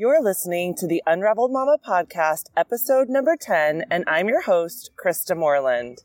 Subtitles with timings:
[0.00, 5.36] You're listening to the Unraveled Mama podcast, episode number 10, and I'm your host, Krista
[5.36, 5.98] Moreland.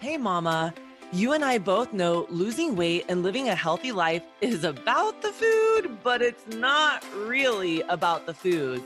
[0.00, 0.74] Hey, Mama.
[1.12, 5.30] You and I both know losing weight and living a healthy life is about the
[5.30, 8.82] food, but it's not really about the food.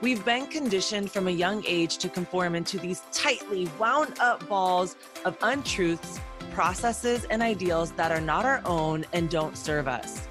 [0.00, 4.96] We've been conditioned from a young age to conform into these tightly wound up balls
[5.24, 6.18] of untruths,
[6.50, 10.26] processes, and ideals that are not our own and don't serve us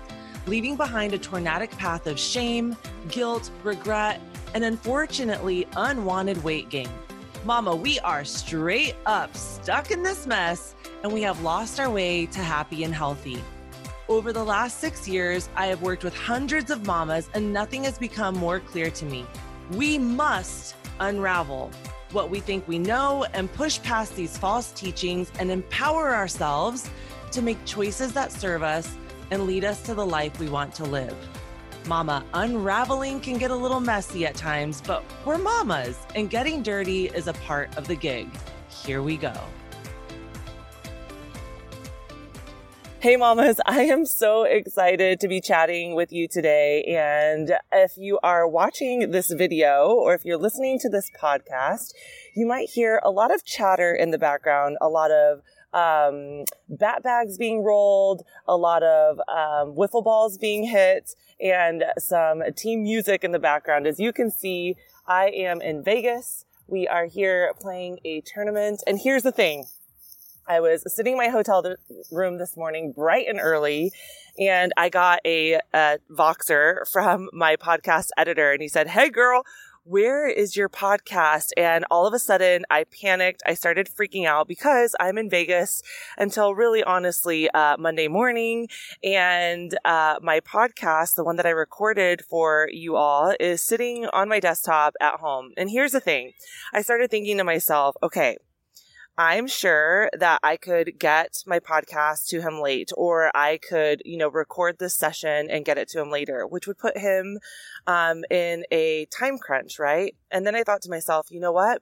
[0.48, 2.76] leaving behind a tornadic path of shame,
[3.10, 4.22] guilt, regret,
[4.56, 6.90] and unfortunately, unwanted weight gain.
[7.44, 10.74] Mama, we are straight up stuck in this mess
[11.04, 13.44] and we have lost our way to happy and healthy.
[14.10, 17.98] Over the last six years, I have worked with hundreds of mamas and nothing has
[17.98, 19.26] become more clear to me.
[19.72, 21.72] We must unravel
[22.12, 26.90] what we think we know and push past these false teachings and empower ourselves
[27.32, 28.96] to make choices that serve us
[29.32, 31.16] and lead us to the life we want to live.
[31.88, 37.08] Mama, unraveling can get a little messy at times, but we're mamas, and getting dirty
[37.08, 38.30] is a part of the gig.
[38.70, 39.34] Here we go.
[43.00, 46.84] Hey, mamas, I am so excited to be chatting with you today.
[46.84, 51.94] And if you are watching this video or if you're listening to this podcast,
[52.36, 55.42] you might hear a lot of chatter in the background, a lot of
[55.74, 62.42] um, bat bags being rolled, a lot of um, wiffle balls being hit, and some
[62.56, 63.88] team music in the background.
[63.88, 64.76] As you can see,
[65.08, 66.46] I am in Vegas.
[66.68, 68.84] We are here playing a tournament.
[68.86, 69.66] And here's the thing.
[70.50, 71.76] I was sitting in my hotel
[72.12, 73.92] room this morning bright and early
[74.40, 79.44] and I got a, a Voxer from my podcast editor and he said, Hey girl,
[79.88, 81.52] where is your podcast?
[81.56, 83.42] And all of a sudden I panicked.
[83.46, 85.82] I started freaking out because I'm in Vegas
[86.18, 88.68] until really honestly, uh, Monday morning.
[89.02, 94.28] And, uh, my podcast, the one that I recorded for you all is sitting on
[94.28, 95.52] my desktop at home.
[95.56, 96.34] And here's the thing.
[96.74, 98.38] I started thinking to myself, okay,
[99.18, 104.16] I'm sure that I could get my podcast to him late or I could, you
[104.16, 107.40] know, record this session and get it to him later, which would put him
[107.88, 110.16] um, in a time crunch, right?
[110.30, 111.82] And then I thought to myself, you know what?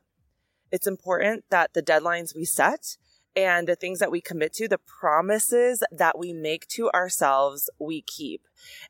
[0.71, 2.95] It's important that the deadlines we set
[3.35, 8.01] and the things that we commit to, the promises that we make to ourselves, we
[8.01, 8.41] keep.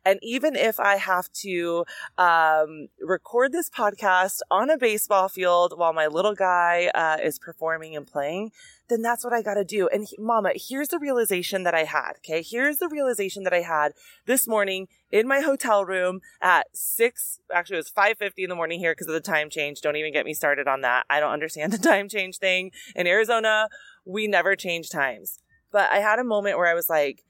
[0.03, 1.85] And even if I have to
[2.17, 7.95] um, record this podcast on a baseball field while my little guy uh, is performing
[7.95, 8.51] and playing,
[8.87, 9.87] then that's what I got to do.
[9.87, 12.13] And he, mama, here's the realization that I had.
[12.17, 12.43] Okay.
[12.43, 13.93] Here's the realization that I had
[14.25, 18.79] this morning in my hotel room at six, actually it was 550 in the morning
[18.79, 19.81] here because of the time change.
[19.81, 21.05] Don't even get me started on that.
[21.09, 23.69] I don't understand the time change thing in Arizona
[24.05, 25.39] we never change times.
[25.71, 27.23] But I had a moment where I was like,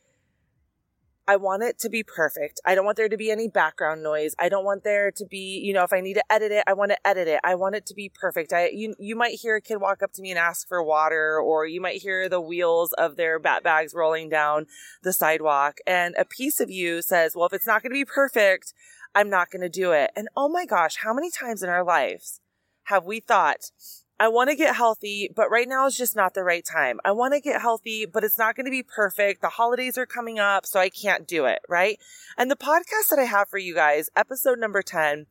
[1.27, 2.61] I want it to be perfect.
[2.65, 4.35] I don't want there to be any background noise.
[4.37, 6.73] I don't want there to be, you know, if I need to edit it, I
[6.73, 7.39] want to edit it.
[7.43, 8.53] I want it to be perfect.
[8.53, 11.39] I, you, you might hear a kid walk up to me and ask for water,
[11.39, 14.67] or you might hear the wheels of their bat bags rolling down
[15.01, 15.79] the sidewalk.
[15.87, 18.73] And a piece of you says, well, if it's not going to be perfect,
[19.15, 20.11] I'm not going to do it.
[20.15, 22.39] And oh my gosh, how many times in our lives
[22.83, 23.71] have we thought,
[24.17, 27.01] I want to get healthy, but right now is just not the right time.
[27.03, 29.41] I want to get healthy, but it's not going to be perfect.
[29.41, 31.99] The holidays are coming up, so I can't do it, right?
[32.37, 35.25] And the podcast that I have for you guys, episode number 10,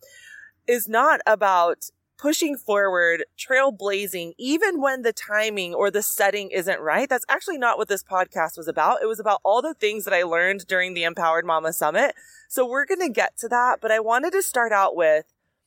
[0.67, 7.09] is not about pushing forward, trailblazing, even when the timing or the setting isn't right.
[7.09, 9.03] That's actually not what this podcast was about.
[9.03, 12.15] It was about all the things that I learned during the Empowered Mama Summit.
[12.49, 15.25] So we're going to get to that, but I wanted to start out with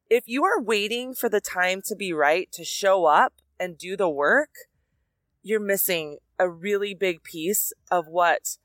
[0.10, 3.98] if you are waiting for the time to be right to show up and do
[3.98, 4.50] the work,
[5.44, 8.58] you're missing a really big piece of what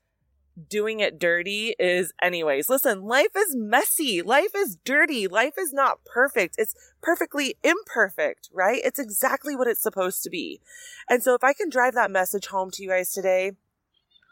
[0.69, 2.69] doing it dirty is anyways.
[2.69, 4.21] Listen, life is messy.
[4.21, 5.27] Life is dirty.
[5.27, 6.55] Life is not perfect.
[6.57, 8.81] It's perfectly imperfect, right?
[8.83, 10.61] It's exactly what it's supposed to be.
[11.09, 13.53] And so if I can drive that message home to you guys today,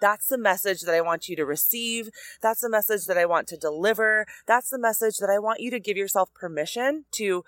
[0.02, 2.10] that's the message that I want you to receive.
[2.42, 4.26] That's the message that I want to deliver.
[4.48, 7.46] That's the message that I want you to give yourself permission to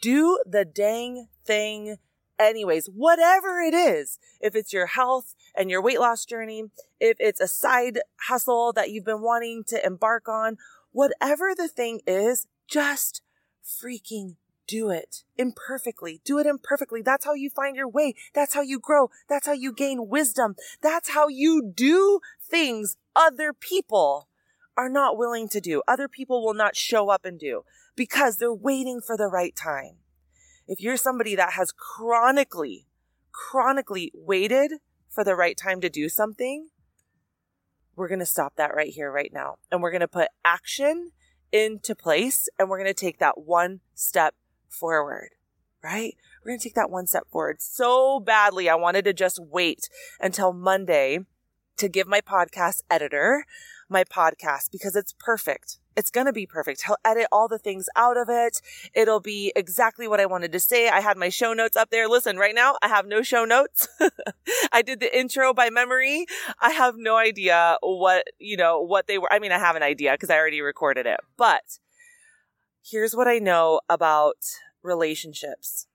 [0.00, 1.96] do the dang thing
[2.38, 4.18] anyways, whatever it is.
[4.40, 6.64] If it's your health and your weight loss journey,
[7.00, 7.98] if it's a side
[8.28, 10.56] hustle that you've been wanting to embark on,
[10.92, 13.22] whatever the thing is, just
[13.64, 14.36] freaking
[14.68, 16.20] do it imperfectly.
[16.24, 17.02] Do it imperfectly.
[17.02, 18.14] That's how you find your way.
[18.34, 19.10] That's how you grow.
[19.28, 20.54] That's how you gain wisdom.
[20.80, 24.28] That's how you do things other people
[24.76, 25.82] are not willing to do.
[25.88, 27.64] Other people will not show up and do
[27.96, 29.96] because they're waiting for the right time.
[30.68, 32.86] If you're somebody that has chronically,
[33.32, 34.74] chronically waited
[35.08, 36.68] for the right time to do something,
[37.96, 39.56] we're going to stop that right here, right now.
[39.72, 41.10] And we're going to put action
[41.50, 44.34] into place and we're going to take that one step
[44.70, 45.30] forward,
[45.82, 46.16] right?
[46.42, 48.68] We're going to take that one step forward so badly.
[48.68, 49.88] I wanted to just wait
[50.20, 51.20] until Monday
[51.76, 53.44] to give my podcast editor
[53.88, 55.78] my podcast because it's perfect.
[55.96, 56.84] It's going to be perfect.
[56.86, 58.60] He'll edit all the things out of it.
[58.94, 60.88] It'll be exactly what I wanted to say.
[60.88, 62.08] I had my show notes up there.
[62.08, 63.88] Listen, right now I have no show notes.
[64.72, 66.26] I did the intro by memory.
[66.60, 69.32] I have no idea what, you know, what they were.
[69.32, 71.78] I mean, I have an idea because I already recorded it, but
[72.90, 74.36] here's what I know about
[74.82, 75.86] relationships.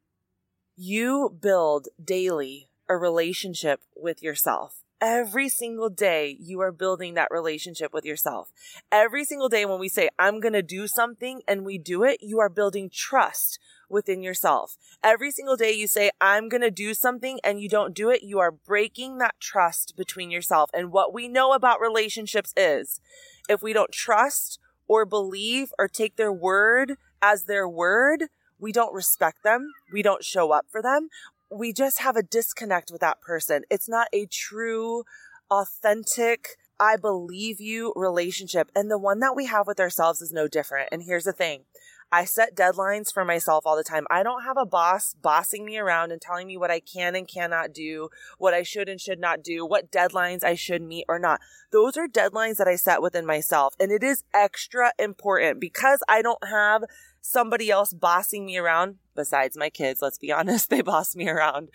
[0.75, 7.93] You build daily a relationship with yourself every single day you are building that relationship
[7.93, 8.53] with yourself.
[8.89, 12.19] Every single day when we say, I'm going to do something and we do it,
[12.21, 13.59] you are building trust
[13.89, 14.77] within yourself.
[15.03, 18.23] Every single day you say, I'm going to do something and you don't do it,
[18.23, 20.69] you are breaking that trust between yourself.
[20.73, 23.01] And what we know about relationships is
[23.49, 24.57] if we don't trust
[24.93, 28.25] or believe or take their word as their word,
[28.59, 29.71] we don't respect them.
[29.91, 31.09] We don't show up for them
[31.53, 33.63] we just have a disconnect with that person.
[33.69, 35.03] It's not a true,
[35.51, 38.71] authentic, I believe you relationship.
[38.75, 40.89] And the one that we have with ourselves is no different.
[40.91, 41.65] And here's the thing.
[42.13, 44.06] I set deadlines for myself all the time.
[44.07, 47.27] I don't have a boss bossing me around and telling me what I can and
[47.27, 51.18] cannot do, what I should and should not do, what deadlines I should meet or
[51.18, 51.42] not.
[51.71, 53.74] Those are deadlines that I set within myself.
[53.80, 56.83] And it is extra important because I don't have
[57.19, 60.00] somebody else bossing me around besides my kids.
[60.00, 60.69] Let's be honest.
[60.69, 61.71] They boss me around.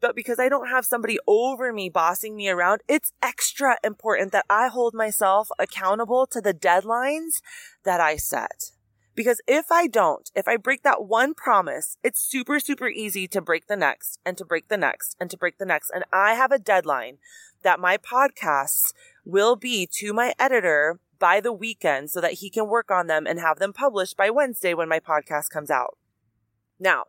[0.00, 4.46] But because I don't have somebody over me bossing me around, it's extra important that
[4.50, 7.40] I hold myself accountable to the deadlines
[7.84, 8.72] that I set.
[9.18, 13.40] Because if I don't, if I break that one promise, it's super, super easy to
[13.40, 15.90] break the next and to break the next and to break the next.
[15.90, 17.18] And I have a deadline
[17.64, 18.92] that my podcasts
[19.24, 23.26] will be to my editor by the weekend so that he can work on them
[23.26, 25.98] and have them published by Wednesday when my podcast comes out.
[26.78, 27.06] Now,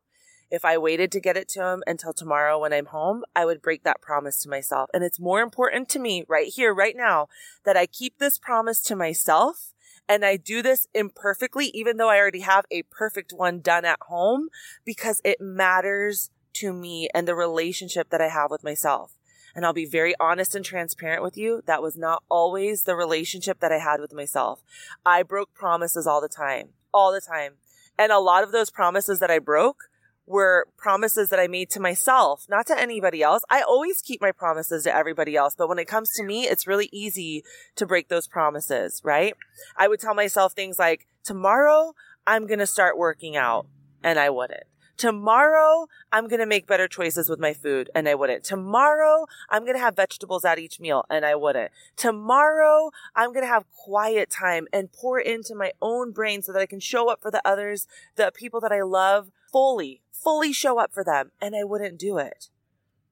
[0.49, 3.61] if I waited to get it to him until tomorrow when I'm home, I would
[3.61, 4.89] break that promise to myself.
[4.95, 7.27] And it's more important to me right here, right now,
[7.65, 9.75] that I keep this promise to myself
[10.09, 13.99] and I do this imperfectly, even though I already have a perfect one done at
[14.01, 14.49] home
[14.83, 19.13] because it matters to me and the relationship that I have with myself.
[19.55, 21.61] And I'll be very honest and transparent with you.
[21.67, 24.63] That was not always the relationship that I had with myself.
[25.05, 27.53] I broke promises all the time, all the time.
[27.97, 29.88] And a lot of those promises that I broke
[30.29, 33.43] were promises that I made to myself, not to anybody else.
[33.49, 36.67] I always keep my promises to everybody else, but when it comes to me, it's
[36.67, 37.43] really easy
[37.75, 39.35] to break those promises, right?
[39.75, 41.95] I would tell myself things like, tomorrow
[42.27, 43.65] I'm going to start working out
[44.03, 44.63] and I wouldn't.
[44.97, 48.43] Tomorrow, I'm going to make better choices with my food and I wouldn't.
[48.43, 51.71] Tomorrow, I'm going to have vegetables at each meal and I wouldn't.
[51.95, 56.59] Tomorrow, I'm going to have quiet time and pour into my own brain so that
[56.59, 57.87] I can show up for the others,
[58.17, 62.17] the people that I love fully, fully show up for them and I wouldn't do
[62.17, 62.49] it.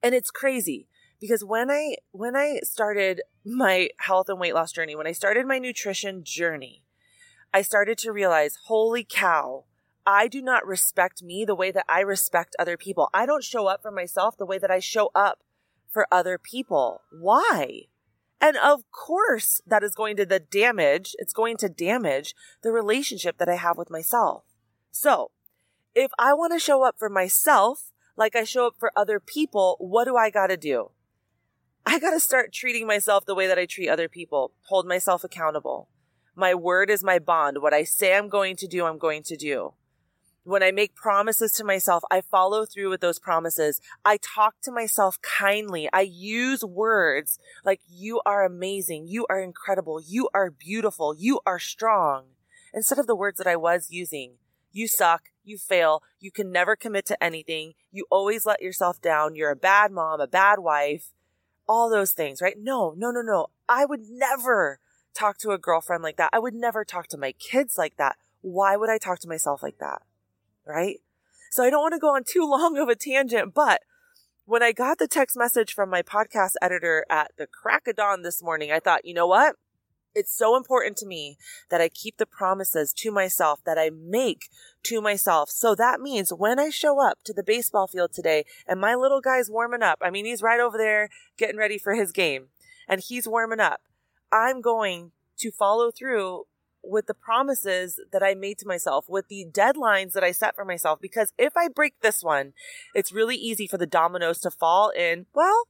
[0.02, 0.88] And it's crazy
[1.20, 5.46] because when I, when I started my health and weight loss journey, when I started
[5.46, 6.82] my nutrition journey,
[7.52, 9.64] I started to realize, holy cow,
[10.06, 13.10] I do not respect me the way that I respect other people.
[13.12, 15.42] I don't show up for myself the way that I show up
[15.88, 17.02] for other people.
[17.10, 17.88] Why?
[18.40, 23.38] And of course, that is going to the damage, it's going to damage the relationship
[23.38, 24.44] that I have with myself.
[24.90, 25.30] So,
[25.98, 29.76] if I want to show up for myself like I show up for other people,
[29.80, 30.92] what do I got to do?
[31.84, 35.24] I got to start treating myself the way that I treat other people, hold myself
[35.24, 35.88] accountable.
[36.36, 37.58] My word is my bond.
[37.60, 39.74] What I say I'm going to do, I'm going to do.
[40.44, 43.80] When I make promises to myself, I follow through with those promises.
[44.04, 45.88] I talk to myself kindly.
[45.92, 49.08] I use words like, you are amazing.
[49.08, 50.00] You are incredible.
[50.00, 51.12] You are beautiful.
[51.18, 52.26] You are strong.
[52.72, 54.34] Instead of the words that I was using,
[54.70, 55.24] you suck.
[55.44, 56.02] You fail.
[56.20, 57.72] You can never commit to anything.
[57.90, 59.34] You always let yourself down.
[59.34, 61.12] You're a bad mom, a bad wife,
[61.66, 62.56] all those things, right?
[62.58, 63.46] No, no, no, no.
[63.68, 64.78] I would never
[65.14, 66.30] talk to a girlfriend like that.
[66.32, 68.16] I would never talk to my kids like that.
[68.42, 70.02] Why would I talk to myself like that?
[70.68, 71.00] right?
[71.50, 73.80] So I don't want to go on too long of a tangent, but
[74.44, 78.22] when I got the text message from my podcast editor at the crack of dawn
[78.22, 79.56] this morning, I thought, you know what?
[80.18, 81.38] It's so important to me
[81.70, 84.48] that I keep the promises to myself that I make
[84.82, 85.48] to myself.
[85.48, 89.20] So that means when I show up to the baseball field today and my little
[89.20, 92.48] guy's warming up, I mean, he's right over there getting ready for his game
[92.88, 93.80] and he's warming up.
[94.32, 96.46] I'm going to follow through
[96.82, 100.64] with the promises that I made to myself, with the deadlines that I set for
[100.64, 101.00] myself.
[101.00, 102.54] Because if I break this one,
[102.92, 105.26] it's really easy for the dominoes to fall in.
[105.32, 105.68] Well,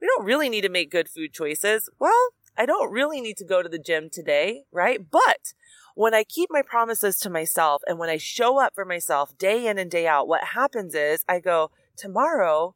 [0.00, 1.90] we don't really need to make good food choices.
[1.98, 5.00] Well, I don't really need to go to the gym today, right?
[5.10, 5.54] But
[5.94, 9.66] when I keep my promises to myself and when I show up for myself day
[9.66, 12.74] in and day out, what happens is I go, tomorrow,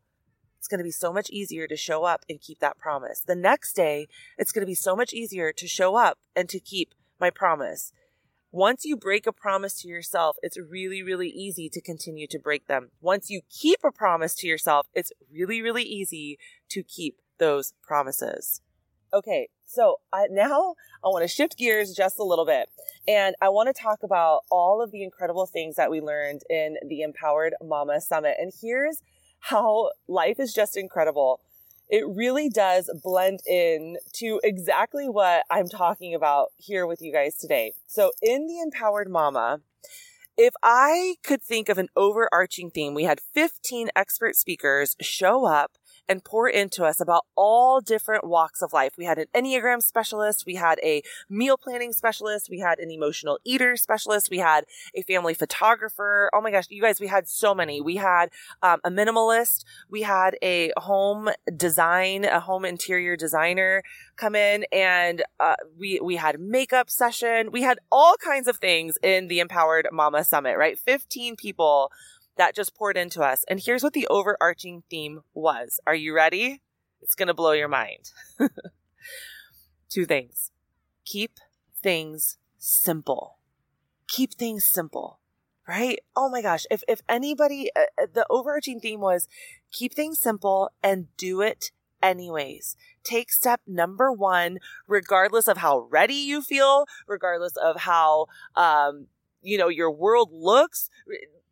[0.58, 3.20] it's going to be so much easier to show up and keep that promise.
[3.20, 6.58] The next day, it's going to be so much easier to show up and to
[6.58, 7.92] keep my promise.
[8.50, 12.66] Once you break a promise to yourself, it's really, really easy to continue to break
[12.66, 12.90] them.
[13.00, 18.62] Once you keep a promise to yourself, it's really, really easy to keep those promises.
[19.12, 22.69] Okay, so I, now I want to shift gears just a little bit
[23.07, 26.77] and I want to talk about all of the incredible things that we learned in
[26.87, 28.37] the Empowered Mama Summit.
[28.38, 29.03] And here's
[29.41, 31.41] how life is just incredible
[31.91, 37.37] it really does blend in to exactly what I'm talking about here with you guys
[37.37, 37.73] today.
[37.87, 39.61] So in the Empowered Mama,
[40.37, 45.73] if I could think of an overarching theme, we had 15 expert speakers show up
[46.09, 48.95] and pour into us about all different walks of life.
[48.97, 50.45] We had an Enneagram specialist.
[50.47, 52.49] We had a meal planning specialist.
[52.50, 54.31] We had an emotional eater specialist.
[54.31, 56.31] We had a family photographer.
[56.33, 57.81] Oh my gosh, you guys, we had so many.
[57.81, 58.31] We had
[58.62, 59.65] um, a minimalist.
[59.91, 63.83] We had a home design, a home interior designer
[64.17, 67.50] come in and uh, we, we had makeup session.
[67.53, 70.79] We had all kinds of things in the Empowered Mama Summit, right?
[70.79, 71.91] 15 people
[72.38, 73.45] that just poured into us.
[73.49, 75.80] And here's what the overarching theme was.
[75.87, 76.62] Are you ready?
[77.02, 78.12] It's going to blow your mind.
[79.90, 80.52] Two things.
[81.04, 81.33] Keep
[81.83, 83.38] things simple.
[84.07, 85.18] Keep things simple,
[85.66, 85.99] right?
[86.16, 86.64] Oh my gosh.
[86.71, 89.28] If, if anybody, uh, uh the overarching theme was
[89.71, 92.76] keep things simple and do it anyways.
[93.04, 99.09] Take step number one, regardless of how ready you feel, regardless of how, um,
[99.42, 100.90] you know, your world looks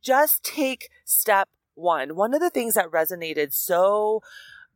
[0.06, 2.14] just take step one.
[2.14, 4.22] One of the things that resonated so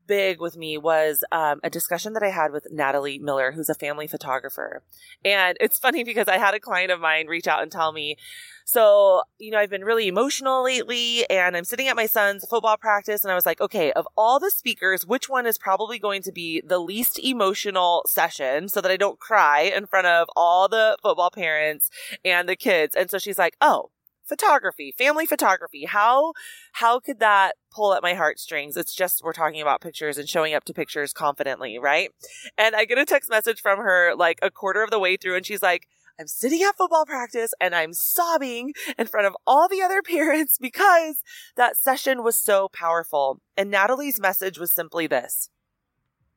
[0.09, 3.75] big with me was um, a discussion that I had with Natalie Miller, who's a
[3.75, 4.83] family photographer.
[5.25, 8.17] And it's funny because I had a client of mine reach out and tell me,
[8.65, 12.77] so, you know, I've been really emotional lately and I'm sitting at my son's football
[12.77, 16.23] practice and I was like, okay, of all the speakers, which one is probably going
[16.23, 20.69] to be the least emotional session so that I don't cry in front of all
[20.69, 21.89] the football parents
[22.25, 22.97] and the kids?
[22.97, 23.91] And so she's like, oh,
[24.31, 25.85] photography, family photography.
[25.85, 26.33] How,
[26.73, 28.79] how could that pull at my heartstrings?
[28.79, 32.11] It's just, we're talking about pictures and showing up to pictures confidently, right?
[32.57, 35.37] And I get a text message from her like a quarter of the way through
[35.37, 35.87] and she's like,
[36.19, 40.59] I'm sitting at football practice and I'm sobbing in front of all the other parents
[40.61, 41.23] because
[41.57, 43.41] that session was so powerful.
[43.57, 45.51] And Natalie's message was simply this.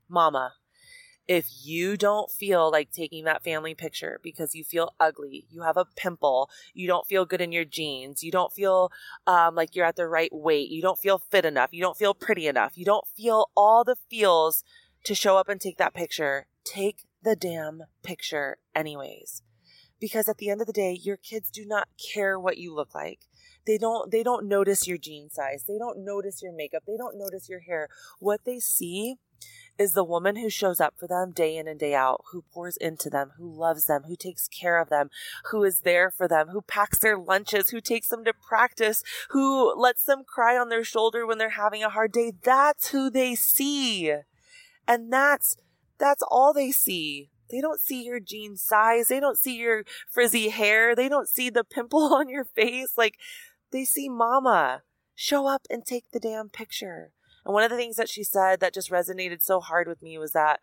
[0.10, 0.54] Mama,
[1.28, 5.78] if you don't feel like taking that family picture because you feel ugly, you have
[5.78, 8.92] a pimple, you don't feel good in your jeans, you don't feel
[9.26, 12.14] um, like you're at the right weight, you don't feel fit enough, you don't feel
[12.14, 14.64] pretty enough, you don't feel all the feels
[15.06, 19.42] to show up and take that picture, take the damn picture anyways.
[20.00, 22.94] Because at the end of the day, your kids do not care what you look
[22.94, 23.22] like.
[23.66, 25.64] They don't they don't notice your jean size.
[25.68, 26.84] They don't notice your makeup.
[26.86, 27.90] They don't notice your hair.
[28.20, 29.18] What they see
[29.78, 32.78] is the woman who shows up for them day in and day out, who pours
[32.78, 35.10] into them, who loves them, who takes care of them,
[35.46, 39.74] who is there for them, who packs their lunches, who takes them to practice, who
[39.76, 42.34] lets them cry on their shoulder when they're having a hard day.
[42.44, 44.14] That's who they see.
[44.88, 45.58] And that's,
[45.98, 47.32] that's all they see.
[47.50, 49.08] They don't see your jean size.
[49.08, 50.96] They don't see your frizzy hair.
[50.96, 52.94] They don't see the pimple on your face.
[52.98, 53.18] Like
[53.74, 54.84] they see mama.
[55.16, 57.12] Show up and take the damn picture.
[57.46, 60.18] And one of the things that she said that just resonated so hard with me
[60.18, 60.62] was that,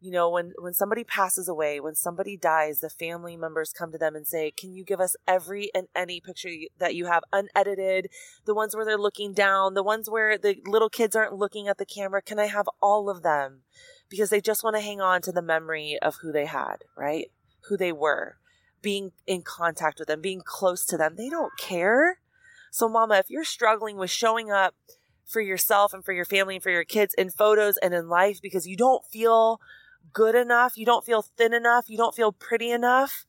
[0.00, 3.98] you know, when, when somebody passes away, when somebody dies, the family members come to
[3.98, 8.08] them and say, Can you give us every and any picture that you have unedited?
[8.44, 11.78] The ones where they're looking down, the ones where the little kids aren't looking at
[11.78, 12.22] the camera.
[12.22, 13.62] Can I have all of them?
[14.08, 17.30] Because they just want to hang on to the memory of who they had, right?
[17.68, 18.38] Who they were,
[18.82, 21.14] being in contact with them, being close to them.
[21.16, 22.18] They don't care.
[22.70, 24.74] So, mama, if you're struggling with showing up
[25.26, 28.40] for yourself and for your family and for your kids in photos and in life
[28.42, 29.60] because you don't feel
[30.12, 33.26] good enough, you don't feel thin enough, you don't feel pretty enough,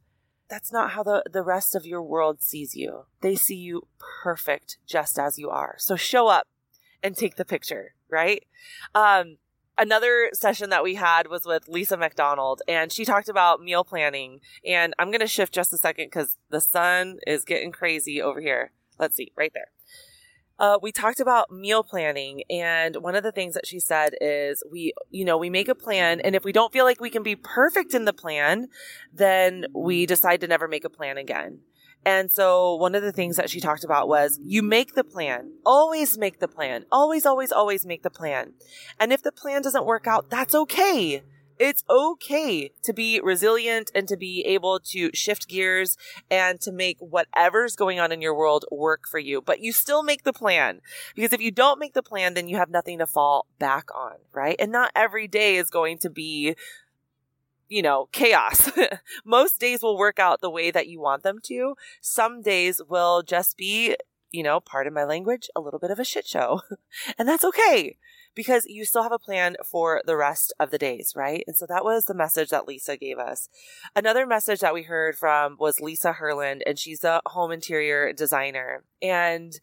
[0.51, 3.05] that's not how the, the rest of your world sees you.
[3.21, 3.87] They see you
[4.21, 5.75] perfect just as you are.
[5.77, 6.47] So show up
[7.01, 8.43] and take the picture, right?
[8.93, 9.37] Um,
[9.77, 14.41] another session that we had was with Lisa McDonald and she talked about meal planning.
[14.65, 18.41] And I'm going to shift just a second because the sun is getting crazy over
[18.41, 18.71] here.
[19.01, 19.67] Let's see, right there
[20.61, 22.43] uh, we talked about meal planning.
[22.49, 25.75] And one of the things that she said is we, you know, we make a
[25.75, 26.21] plan.
[26.21, 28.67] And if we don't feel like we can be perfect in the plan,
[29.11, 31.61] then we decide to never make a plan again.
[32.05, 35.53] And so one of the things that she talked about was you make the plan.
[35.65, 36.85] Always make the plan.
[36.91, 38.53] Always, always, always make the plan.
[38.99, 41.23] And if the plan doesn't work out, that's okay.
[41.63, 45.95] It's okay to be resilient and to be able to shift gears
[46.31, 49.43] and to make whatever's going on in your world work for you.
[49.43, 50.81] But you still make the plan
[51.13, 54.13] because if you don't make the plan, then you have nothing to fall back on,
[54.33, 54.55] right?
[54.57, 56.55] And not every day is going to be
[57.69, 58.71] you know, chaos.
[59.23, 61.75] Most days will work out the way that you want them to.
[62.01, 63.95] Some days will just be,
[64.31, 66.63] you know, part of my language, a little bit of a shit show.
[67.19, 67.97] and that's okay
[68.35, 71.43] because you still have a plan for the rest of the days, right?
[71.47, 73.49] And so that was the message that Lisa gave us.
[73.95, 78.83] Another message that we heard from was Lisa Herland, and she's a home interior designer.
[79.01, 79.53] And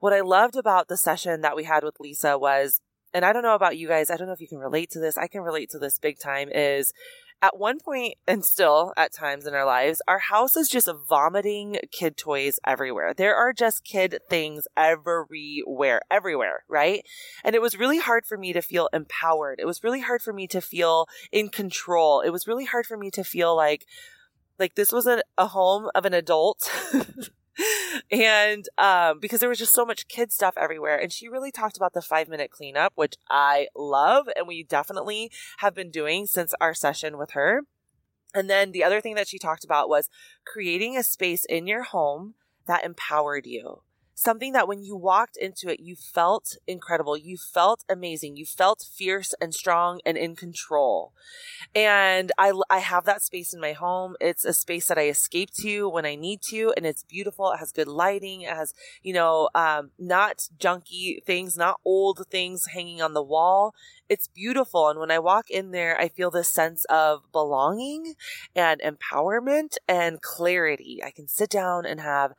[0.00, 2.80] what I loved about the session that we had with Lisa was,
[3.12, 5.00] and I don't know about you guys, I don't know if you can relate to
[5.00, 6.92] this, I can relate to this big time, is
[7.42, 11.78] at one point and still at times in our lives, our house is just vomiting
[11.90, 13.14] kid toys everywhere.
[13.14, 17.04] There are just kid things everywhere, everywhere, right?
[17.42, 19.58] And it was really hard for me to feel empowered.
[19.60, 22.20] It was really hard for me to feel in control.
[22.20, 23.86] It was really hard for me to feel like,
[24.58, 26.70] like this was a, a home of an adult
[28.10, 30.98] and um, because there was just so much kid stuff everywhere.
[30.98, 34.28] And she really talked about the five minute cleanup, which I love.
[34.36, 37.62] And we definitely have been doing since our session with her.
[38.34, 40.08] And then the other thing that she talked about was
[40.46, 42.34] creating a space in your home
[42.66, 43.82] that empowered you
[44.14, 47.16] something that when you walked into it, you felt incredible.
[47.16, 48.36] You felt amazing.
[48.36, 51.12] You felt fierce and strong and in control.
[51.74, 54.16] And I, I have that space in my home.
[54.20, 56.72] It's a space that I escape to when I need to.
[56.76, 57.52] And it's beautiful.
[57.52, 58.42] It has good lighting.
[58.42, 63.74] It has, you know, um, not junky things, not old things hanging on the wall.
[64.08, 64.88] It's beautiful.
[64.88, 68.14] And when I walk in there, I feel this sense of belonging
[68.54, 71.00] and empowerment and clarity.
[71.04, 72.32] I can sit down and have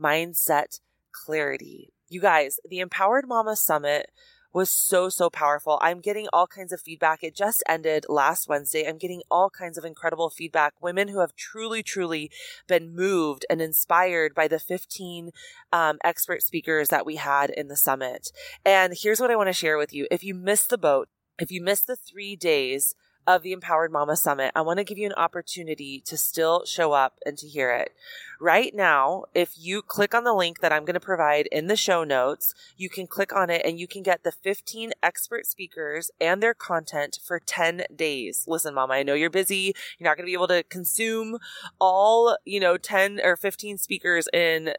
[0.00, 0.80] mindset
[1.12, 1.92] clarity.
[2.08, 4.10] You guys, the Empowered Mama Summit
[4.52, 5.78] was so, so powerful.
[5.82, 7.22] I'm getting all kinds of feedback.
[7.22, 8.88] It just ended last Wednesday.
[8.88, 10.74] I'm getting all kinds of incredible feedback.
[10.80, 12.30] Women who have truly, truly
[12.66, 15.32] been moved and inspired by the 15
[15.72, 18.32] um, expert speakers that we had in the summit.
[18.64, 20.06] And here's what I want to share with you.
[20.10, 22.94] If you missed the boat, if you missed the three days
[23.28, 26.92] of the Empowered Mama Summit, I want to give you an opportunity to still show
[26.92, 27.92] up and to hear it.
[28.40, 31.76] Right now, if you click on the link that I'm going to provide in the
[31.76, 36.10] show notes, you can click on it and you can get the 15 expert speakers
[36.18, 38.46] and their content for 10 days.
[38.48, 39.74] Listen, Mama, I know you're busy.
[39.98, 41.36] You're not going to be able to consume
[41.78, 44.72] all, you know, 10 or 15 speakers in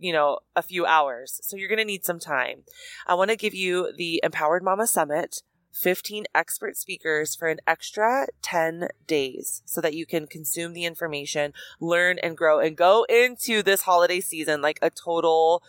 [0.00, 1.40] you know, a few hours.
[1.42, 2.62] So you're going to need some time.
[3.06, 8.26] I want to give you the Empowered Mama Summit 15 expert speakers for an extra
[8.42, 13.62] 10 days so that you can consume the information, learn and grow and go into
[13.62, 15.62] this holiday season like a total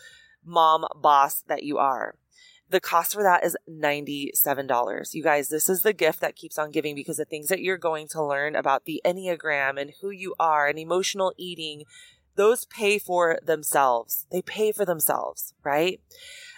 [0.44, 2.16] mom boss that you are.
[2.70, 5.14] The cost for that is $97.
[5.14, 7.78] You guys, this is the gift that keeps on giving because the things that you're
[7.78, 11.84] going to learn about the Enneagram and who you are and emotional eating,
[12.36, 14.26] those pay for themselves.
[14.32, 16.00] They pay for themselves, right?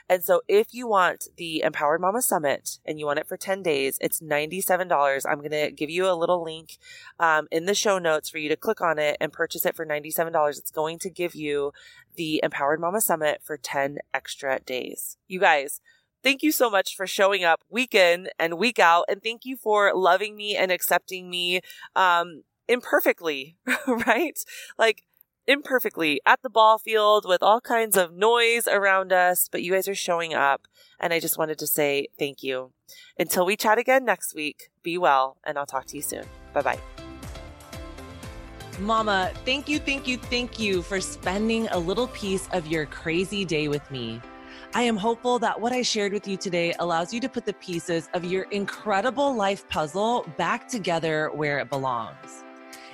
[0.09, 3.63] And so if you want the Empowered Mama Summit and you want it for 10
[3.63, 5.25] days, it's $97.
[5.25, 6.77] I'm going to give you a little link
[7.19, 9.85] um, in the show notes for you to click on it and purchase it for
[9.85, 10.57] $97.
[10.57, 11.71] It's going to give you
[12.15, 15.17] the Empowered Mama Summit for 10 extra days.
[15.27, 15.79] You guys,
[16.21, 19.05] thank you so much for showing up week in and week out.
[19.07, 21.61] And thank you for loving me and accepting me
[21.95, 23.55] um, imperfectly,
[23.87, 24.37] right?
[24.77, 25.03] Like,
[25.47, 29.87] imperfectly at the ball field with all kinds of noise around us, but you guys
[29.87, 30.67] are showing up.
[30.99, 32.71] And I just wanted to say thank you.
[33.17, 36.25] Until we chat again next week, be well, and I'll talk to you soon.
[36.53, 36.79] Bye bye.
[38.79, 43.45] Mama, thank you, thank you, thank you for spending a little piece of your crazy
[43.45, 44.19] day with me.
[44.73, 47.53] I am hopeful that what I shared with you today allows you to put the
[47.53, 52.43] pieces of your incredible life puzzle back together where it belongs.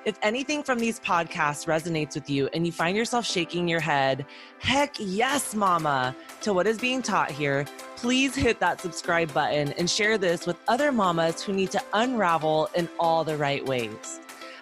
[0.09, 4.25] If anything from these podcasts resonates with you and you find yourself shaking your head,
[4.57, 9.87] heck yes, mama, to what is being taught here, please hit that subscribe button and
[9.87, 14.19] share this with other mamas who need to unravel in all the right ways.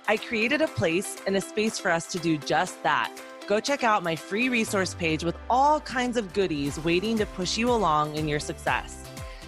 [0.09, 3.09] I created a place and a space for us to do just that.
[3.47, 7.57] Go check out my free resource page with all kinds of goodies waiting to push
[7.57, 9.01] you along in your success.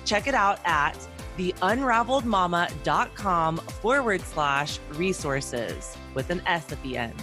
[0.05, 0.97] Check it out at
[1.39, 7.19] theunraveledmama.com forward slash resources with an S at the end.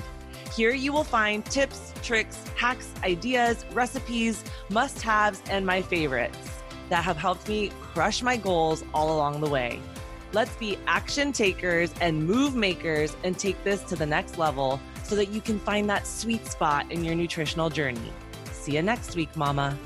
[0.54, 6.38] Here you will find tips, tricks, hacks, ideas, recipes, must haves, and my favorites
[6.88, 9.82] that have helped me crush my goals all along the way.
[10.32, 15.14] Let's be action takers and move makers and take this to the next level so
[15.14, 18.10] that you can find that sweet spot in your nutritional journey.
[18.52, 19.76] See you next week, Mama.